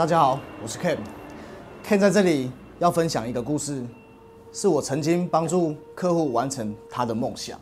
[0.00, 0.96] 大家好，我是 Ken。
[1.84, 3.84] Ken 在这里要分享一个故事，
[4.50, 7.60] 是我曾经帮助客户完成他的梦想。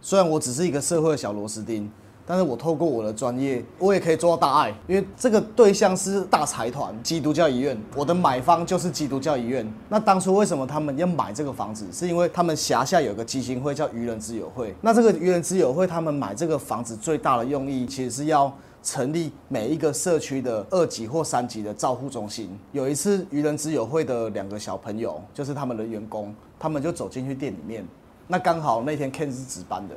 [0.00, 1.88] 虽然我只是一个社会小螺丝钉。
[2.26, 9.70] 但是我透过我的专业，我也可以做到大爱，因为这个对象是大财团基督教医院，我的买方就是基督教医院。
[9.88, 11.86] 那当初为什么他们要买这个房子？
[11.92, 14.74] 是因为他们辖下有个基金会叫愚人之友会。
[14.80, 18.50] 那这个愚人之友会，他们买这个房子最大的用意，其实是要
[18.82, 22.58] 成立每一个社区的二级或三级的照护中心。
[22.72, 27.86] 有一次，愚人之友会的两个小朋友，就是他们的员工，他们就走进去店里面，
[28.26, 29.94] 那刚好那天 Ken 是值班的。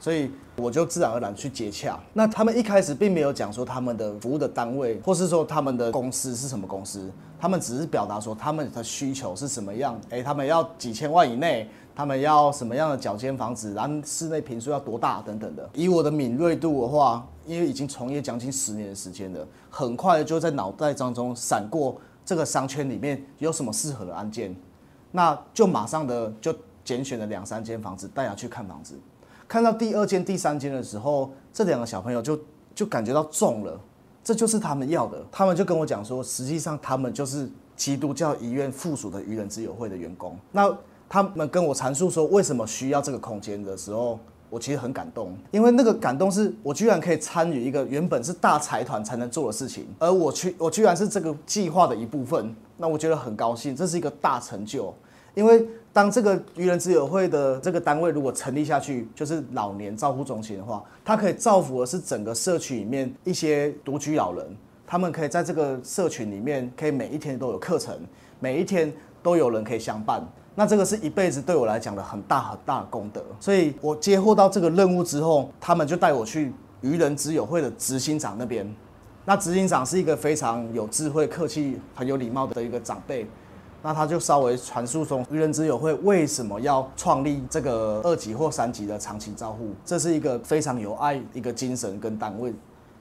[0.00, 1.98] 所以我就自然而然去接洽。
[2.12, 10.00] 那他们一开始并没有讲说他们的服务的单位，或是说他们的公司是什么公司，他们只是表达说他们的需求是什么样。
[10.10, 15.68] 诶，他们要几千万以内，他们要什么样的脚间房子，然后室内平数要多大等等的。
[15.74, 24.54] 以我的敏锐度的话，因为已经从业将近十年的时间了，很快就在脑袋当中闪过这个商圈里面有什么适合的案件，
[25.10, 26.54] 那就马上的就
[26.84, 28.98] 拣选了两三间房子带他去看房子。
[29.48, 32.38] 看到第二间、第三间的时候，这两个小朋友就
[32.74, 33.80] 就感觉到中了，
[34.22, 35.24] 这就是他们要的。
[35.32, 40.36] 他们就跟我讲说，实际上他们就是基督教医院附属的愚人之友会的员工。
[40.52, 40.70] 那
[41.08, 54.94] 他们跟我阐述说为什么需要这个空间的时候，我其实很感动，因为那个感动是我居然可以参与一个原本是大财团才能做的事情，而我去我居然是这个计划的一部分，那我觉得很高兴，这是一个大成就。
[55.38, 64.44] 因为当这个愚人之友会的这个单位如果成立下去，就是老年照护中心的话，它可以造福的是整个社区里面一些独居老人，
[64.84, 67.96] 他们可以在这个社群里面，可以每一天都有课程，
[68.40, 70.20] 每一天都有人可以相伴。
[70.56, 73.24] 那这个是一辈子对我来讲的很大很大的功德。
[73.38, 78.68] 所以我接获到这个任务之后，他们就带我去愚人之友会的执行长那边。
[79.24, 83.24] 那执行长是一个非常有智慧、客气、很有礼貌的一个长辈。
[83.80, 89.70] 那他就稍微传述说，愚人之友会为什么要创立这个二级或三级的长期照护？
[89.84, 92.52] 这是一个非常有爱一个精神跟单位，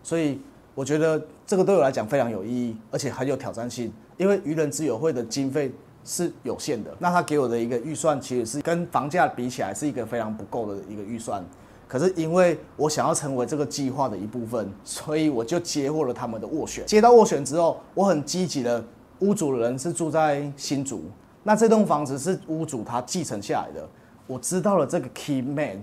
[0.04, 0.40] 所以
[0.76, 3.92] 我觉得这个对我来讲非常有意义，而且很有挑战性。
[4.18, 5.72] 因为愚人之友会的经费
[6.04, 11.44] 是有限的，那他给我的一个预算其实是跟房价比起来是一个非常不够的一个预算。
[11.88, 16.86] 可是因为我想要成为这个计划的一部分，所以我就接获了他们的斡旋。
[16.86, 18.84] 接到斡旋之后，我很积极的。
[19.20, 21.04] 屋主人是住在新竹，
[21.44, 23.88] 那这栋房子是屋主他继承下来的。
[24.28, 25.82] 我知道了这个 key man，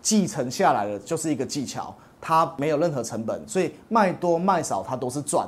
[0.00, 5.46] 继承下来的就是一个技巧，它没有任何成本，所以卖多卖少它都是赚。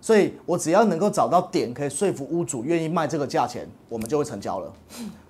[0.00, 4.72] 所以我只要能够找到点可以说服屋主愿意卖这个价钱，我们就会成交了。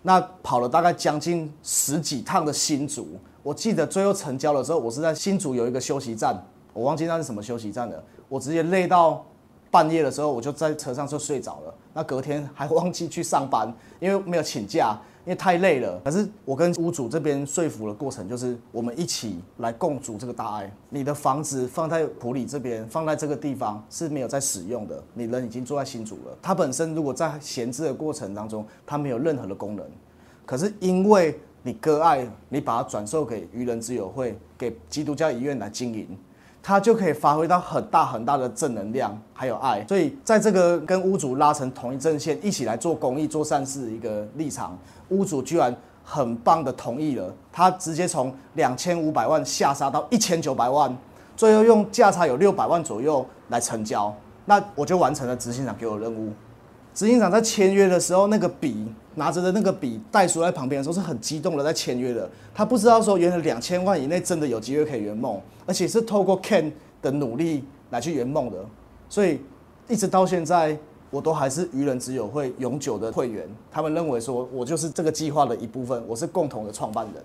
[0.03, 3.09] 那跑了大概将近十几趟的新竹，
[3.43, 6.37] 我记得最后成交的时候，我是在新竹有一个休息站，
[6.73, 9.25] 我忘记那是什么休息站了，我直接累到。
[9.71, 11.75] 半夜的时候，我就在车上就睡着了。
[11.93, 16.01] 那隔天还忘记去上班，因为没有请假，因为太累了。
[16.05, 20.73] 可是我跟屋主这边说服的过程，就是我们一起来共筑这个大爱。
[20.89, 26.37] 你的房子放在普里这边，放在这个地方是没有在使用的，你人已经住在新竹了。
[26.43, 29.85] 它本身如果在闲置的过程当中，它没有任何的功能。
[30.47, 36.09] 可是因为你割爱，你把它转售给愚人之友会，给基督教医院来经营。
[36.63, 39.85] 他就可以发挥到很大很大的正能量，还有爱。
[39.89, 44.79] 所以在这个跟屋主拉成同一阵线，一起来做公益、做善事的一个立场，
[45.09, 47.33] 屋主居然很棒的同意了。
[47.51, 50.95] 他直接从两千五百万下杀到一千九百万，
[51.37, 54.15] 最后用价差有六百万左右来成交。
[54.45, 56.33] 那我就完成了执行长给我的任务。
[57.01, 62.29] 执行长在签约的时候，那个笔拿着的那个笔，袋鼠在旁边的时候是很激动的，在签约的。
[62.55, 68.59] 他不知道说，原来两千万以内真的有机会可以圆梦，而且是透过 Ken 的努力来去圆梦的。
[69.09, 69.41] 所以
[69.89, 70.77] 一直到现在，
[71.09, 73.49] 我都还是愚人之友会永久的会员。
[73.73, 77.25] 他们认为说我就是这个计划的一部分，我是共同的创办人。